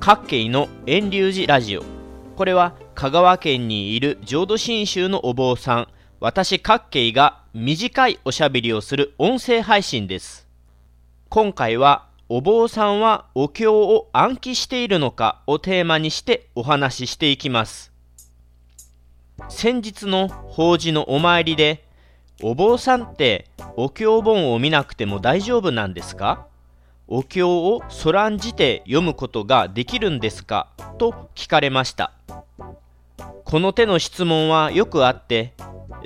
[0.00, 1.82] 各家の遠流寺ラジオ。
[2.34, 5.88] これは香川県にいる浄土真宗のお坊さん。
[6.20, 10.48] 私各家が短いおしゃべりをする音声配信です。
[11.28, 17.92] 今回はお坊さんはお経を暗記しているのかをテーマにしてお話ししていきます。
[19.50, 21.84] 先日の法事のお参りで
[22.42, 26.46] お坊さんってお経本を見なくても大丈夫なんですか？
[27.12, 30.68] お経をそらんじて読むことができるんですか？
[30.96, 32.12] と聞かれました。
[33.44, 35.52] この手の質問はよくあって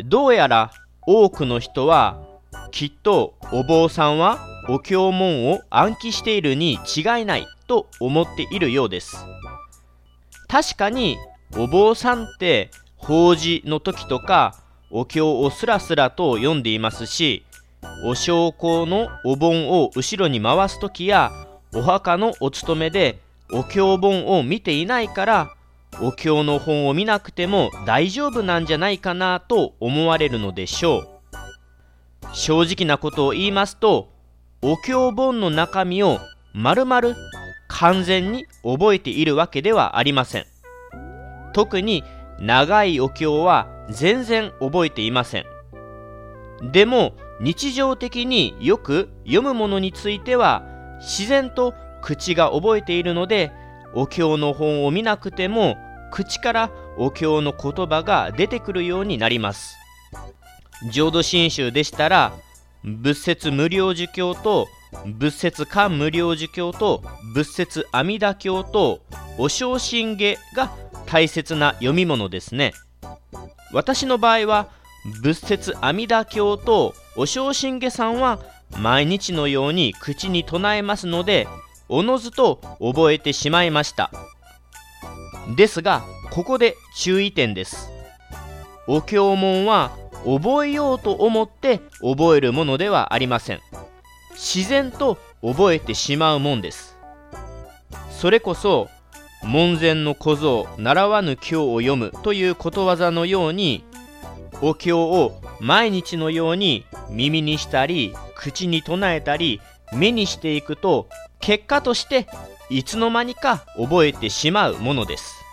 [0.06, 0.72] どうやら
[1.06, 2.24] 多くの人は
[2.70, 9.14] きっとお坊さんはお経文を暗記しているに違いないと思っているようです。
[10.48, 11.18] 確かに
[11.58, 14.56] お坊さんって法事の時とか
[14.90, 17.44] お経をスラスラと読んでいますし
[18.04, 21.30] お焼香のお盆を後ろに回す時や
[21.74, 23.18] お墓のお勤めで
[23.50, 25.54] お経本を見ていないから
[26.00, 31.08] お経の本を見なくても大丈夫なんじゃないかなと思われるのでしょう。
[32.32, 34.10] 正直なことを言いますと
[34.60, 36.18] お経本の中身を
[36.52, 37.14] まるまる
[37.68, 40.46] 完全に覚えているわけではありません。
[41.52, 42.02] 特に
[42.40, 45.44] 長いお経は全然覚えていません。
[46.72, 50.62] でも日常的によく読むものについては
[51.00, 53.52] 自然と口が覚えているので
[53.94, 55.76] お経の本を見なくても
[56.10, 59.76] 口からお経の言葉が出てくるようになります。
[60.90, 62.32] 浄土真宗でしたら
[62.84, 64.68] 仏説無料儒教と
[65.06, 67.02] 仏説漢無料儒教と
[67.34, 69.00] 仏説阿弥陀経と
[69.38, 70.70] お正信下が
[71.06, 72.72] 大切な読み物ですね。
[73.72, 74.68] 私の場合は
[75.04, 78.38] 仏説阿弥陀経とお正信下さんは
[78.78, 81.46] 毎日のように口に唱えますので
[81.88, 84.10] おのずと覚えてしまいました。
[85.56, 87.90] ですがここで注意点です。
[88.86, 89.92] お経文は
[90.24, 93.60] 覚えようと思って覚えるものではありません。
[94.32, 96.96] 自然と覚えてしまうもんです。
[98.10, 98.88] それこそ
[99.42, 103.84] 門前の小僧習わぬ経を読むということわざのように
[104.66, 109.60] お経を毎日のように耳にしたり口に唱えたり
[109.92, 111.06] 目にしていくと
[111.38, 112.26] 結果として
[112.70, 115.44] いつの間にか覚えてしまうものです。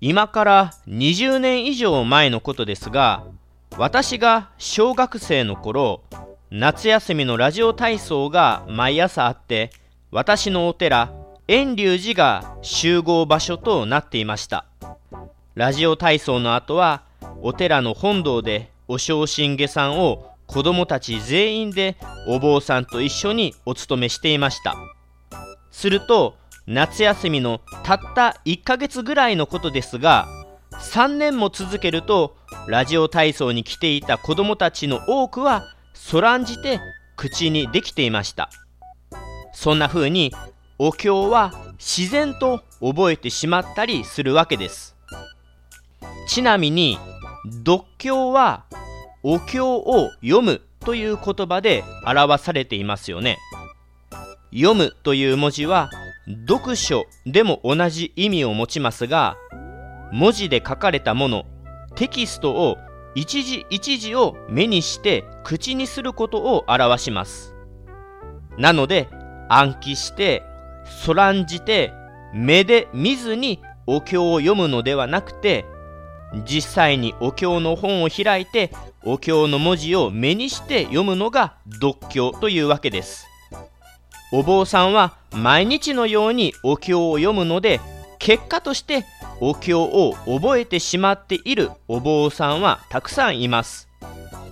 [0.00, 3.24] 今から20年以上前のことですが
[3.76, 6.04] 私が小学生の頃
[6.52, 9.70] 夏休みのラジオ体操が毎朝あって
[10.12, 11.12] 私のお寺
[11.48, 14.64] 遠隆寺が集合場所となっていました。
[15.56, 17.02] ラジオ体操の後は
[17.40, 21.96] お寺の本堂でお正信下さんを子供たち全員で
[22.28, 24.76] お坊さんと一緒にお勤めしていました。
[25.70, 30.28] すると夏休みのたった1ヶ月ぐらいのことですが
[30.72, 32.36] 3年も続けると
[32.68, 36.80] ラジオ体操に来ていた子供たちの多くはそらんじて
[37.16, 38.50] 口にできていました。
[39.52, 40.32] そんな風に
[40.78, 44.96] お経は自然と覚えてしまったりするわけです。
[46.28, 46.98] ちなみに
[47.50, 48.64] 読経は
[49.22, 53.38] お経を読むという言葉で表されていますよね。
[54.54, 55.90] 読むという文字は
[56.48, 59.36] 読書でも同じ意味を持ちますが
[60.12, 61.44] 文字で書かれたもの
[61.96, 62.76] テキストを
[63.14, 67.54] 一字一字を目にして口にすることを表します。
[68.58, 69.08] なので
[69.48, 70.42] 暗記して
[70.84, 71.92] そらんじて
[72.32, 75.64] 目で見ずにお経を読むのではなくて
[76.46, 78.72] 実際にお経の本を開いて
[79.04, 83.26] お経の文字を目にして読むのが読経というわけです。
[84.32, 87.80] お坊さんは毎日のようにお経を読むので
[88.18, 89.04] 結果として
[89.40, 93.88] お経を覚えてしまっているお坊さんはたくさんいます。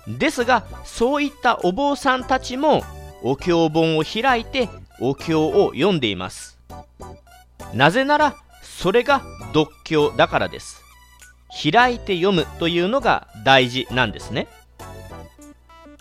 [0.07, 2.83] ですがそういったお坊さんたちも
[3.23, 4.69] お経本を開いて
[5.01, 6.59] お経を読んでいます。
[7.73, 9.23] なぜならそれが
[9.55, 10.83] 読経だからです。
[11.51, 14.49] 開いて読むというのが大事なんですね。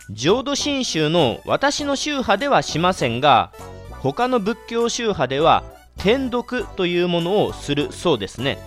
[0.10, 3.51] 浄土真宗の私の宗派ではしませんが
[3.92, 5.63] 他の仏教宗派では
[5.98, 8.57] 天読というものをするそうですね。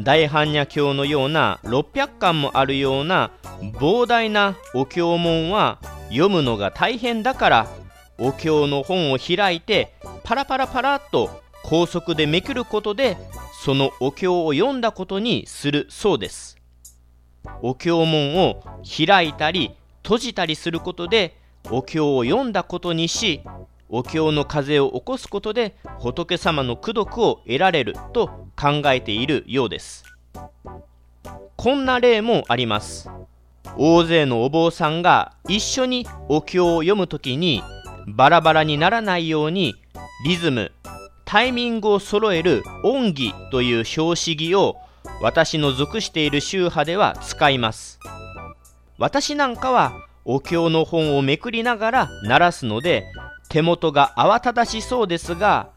[0.00, 3.30] 大般若経のような600巻もあるような
[3.60, 5.78] 膨大なお経文は
[6.08, 7.66] 読むのが大変だから
[8.18, 9.94] お経の本を開いて
[10.24, 11.30] パラパラパラっと
[11.62, 13.16] 高速でめくることで
[13.64, 16.58] そのお経を読んだことにするそうです。
[17.62, 21.38] お経文を開いたり閉じたりすることで
[21.70, 23.40] お経を読んだことにし
[23.88, 30.04] お経の風を起こすことで仏様の功徳を得られると考えているようです。
[31.56, 33.08] こんな例もあります。
[33.78, 37.62] 大勢のお坊さんが一緒にお経を読むときに
[38.06, 39.74] バラバラにならないように
[40.26, 40.70] リズム
[41.34, 44.76] タイミングを揃える音義という表紙儀を
[45.20, 47.98] 私の属している宗派では使います。
[48.98, 53.04] 私なんかはお経の本をめくりながら鳴らすので
[53.48, 55.70] 手元が慌ただしそうですが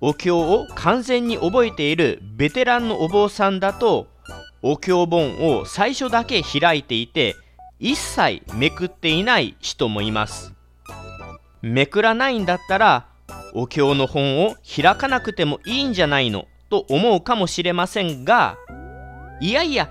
[0.00, 4.08] お経を完全に覚えているベテランのお坊さんだと
[4.62, 7.36] お経本を最初だけ開いていて
[7.78, 10.52] 一切めくっていない人もいます。
[11.62, 13.06] めくらないんだったら
[13.54, 18.58] お経の本を開かなくてもいいんじゃないのと思うかもしれませんが
[19.40, 19.90] いやいや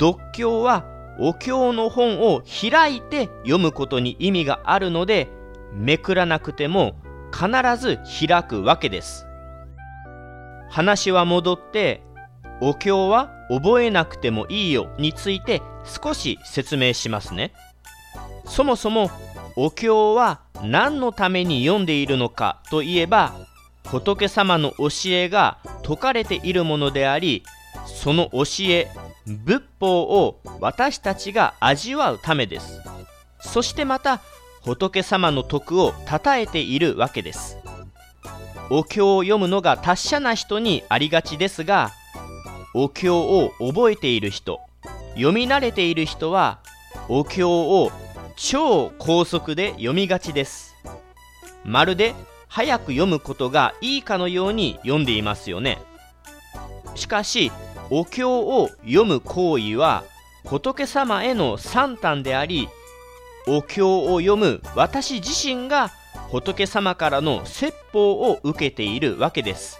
[0.00, 0.84] 読経は
[1.18, 5.28] お経の本を開いて読むことに意味があるので
[5.72, 6.96] めくらなくても
[7.32, 7.48] 必
[7.80, 9.26] ず開くわけです。
[10.68, 12.02] 話は戻って
[12.60, 17.52] お経は覚えなくてもいいよについて少し説明しますね。
[18.44, 19.10] そもそも
[19.56, 23.32] お経は何のために読んでいるのかといえば
[23.84, 27.44] 仏様の教えが説かれているものであり
[27.86, 28.88] その教え
[29.26, 32.80] 仏法を私たちが味わうためです。
[33.40, 34.20] そしてまた
[34.62, 37.58] 仏様の徳をたたえているわけです。
[38.70, 41.90] お経を読むのが達者な人にありがちですが
[42.74, 44.60] お経を覚えている人
[45.14, 46.60] 読み慣れている人は
[47.08, 47.90] お経を
[48.36, 50.74] 超高速で読みがちです。
[51.64, 52.14] まるで
[52.48, 55.78] 早く読むことがいいかのように読んでいますよね。
[56.94, 57.50] しかし
[57.90, 60.04] お経を読む行為は
[60.44, 62.68] 仏様への三端であり
[63.46, 65.90] お経を読む私自身が
[66.30, 69.78] 仏様からの説法を受けているわけです。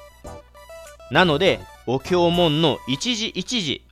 [1.10, 3.86] なのでお経文の一時一時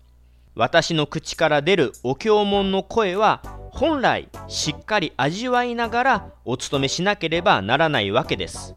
[0.55, 3.43] 私の口から出るお経文の声は
[3.73, 8.77] 本来しっかり味わいながらお勤めしなければならないわけです。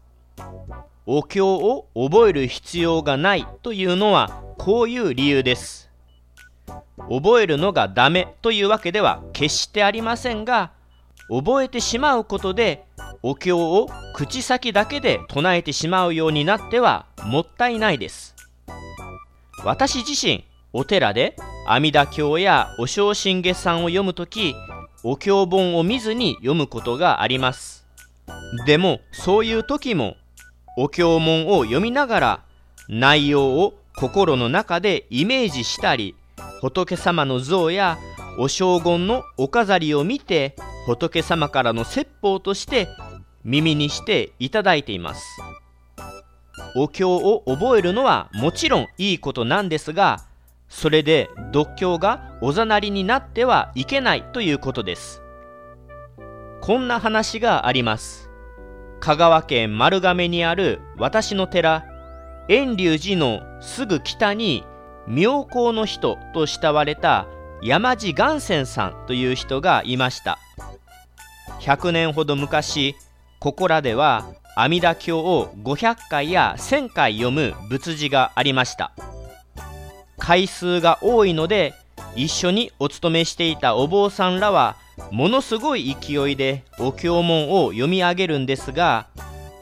[1.04, 5.90] お経を覚える必要がないというのはこういう理由です。
[7.10, 10.72] 覚えるのがダメというわけでは決してありませんが
[11.28, 12.84] 覚えてしまうことで
[13.22, 18.34] お経を口先だけで唱えてしまうようになってはもったいないです。
[19.62, 24.54] 私自身お寺で阿弥陀経やお正信下さんを読むとき
[25.08, 27.86] お経本を見ずに読むことがあります。
[28.66, 30.16] でもそういう時も
[30.76, 32.42] お経文を読みながら
[32.88, 36.16] 内容を心の中でイメージしたり
[36.60, 37.98] 仏様の像や
[38.36, 40.56] お将軍のお飾りを見て
[40.86, 42.88] 仏様からの説法として
[43.44, 45.24] 耳にしていただいています。
[46.74, 50.24] お経を覚えるのはもちろんいいことなんですが
[50.68, 55.22] それで読経がおざなりになってはいけないということです。
[56.60, 58.30] こんな話があります。
[59.00, 61.84] 香川県丸亀にある私の寺
[62.48, 64.64] 遠隆寺のすぐ北に
[65.06, 67.26] 妙高の人と慕われた
[67.62, 70.38] 山地岩泉さんという人がいました。
[71.60, 72.96] 100年ほど昔
[73.38, 74.26] ここらでは
[74.56, 78.92] 阿弥陀経を500回や1000回読む仏事がありました。
[80.18, 81.74] 回数が多いので
[82.14, 84.76] 一緒にお勤めしていたお坊さんらは
[85.10, 89.08] ものすごい勢いでお経文を読み上げるんですが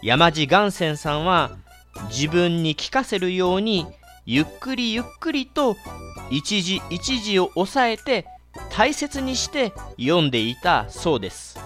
[0.03, 1.51] 山地岩泉さんは
[2.09, 3.87] 自分に聞かせるように
[4.27, 5.77] ゆっくりゆっくりと
[6.31, 8.27] 一字一字を押さえて
[8.71, 11.59] 大切にして読んでいたそうです。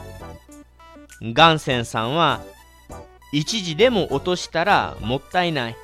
[1.21, 2.41] 岩泉さんは
[3.33, 5.77] 一字でも落としたらもったいない。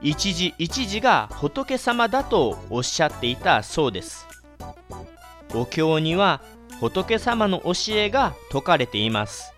[0.00, 4.26] 一字一字が仏様だとおっしゃっていたそうです。
[5.54, 6.40] お経には
[6.80, 9.52] 仏様の教えが説かれています。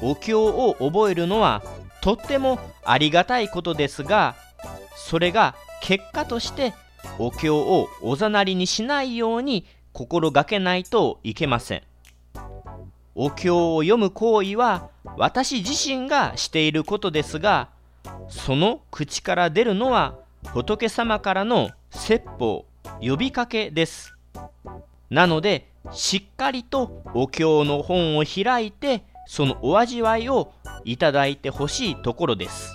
[0.00, 1.62] お経を覚えるのは
[2.00, 4.34] とってもありがたいことですが
[4.96, 6.74] それが結果として
[7.18, 11.82] お経をおざなりにしないように心がけないといけません。
[13.14, 17.68] お経を読む行為は私自身がしていることですが
[18.32, 20.18] その口から出るのは
[20.54, 22.64] 仏様からの説法
[23.00, 24.14] 呼びかけです。
[25.10, 32.74] なのでしっかりとお経の本を開いてそのお味わいをいただいてほしいところです。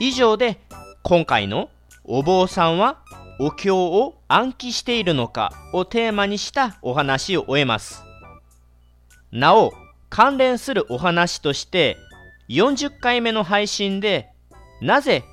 [0.00, 0.58] 以上で
[1.02, 1.70] 今回の
[2.04, 2.98] お坊さんは
[3.38, 8.02] お経を暗記しているのかをテーマにしたお話を終えます。
[9.30, 9.72] なお
[10.10, 11.96] 関連するお話として
[12.48, 14.30] 40回目の配信で
[14.80, 15.24] なぜ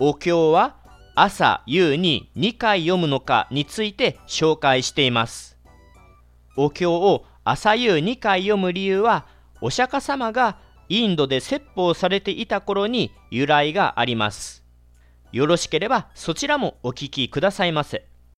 [0.00, 0.76] お経は
[1.14, 5.58] 朝夕に2回読むのかについて紹介しています。
[6.56, 9.26] お経を朝夕2回読む理由は
[9.60, 14.64] お釈迦様がインドで説法されていた頃に由来があります。
[15.30, 18.11] よろしければそちらもお聞きくださいませ。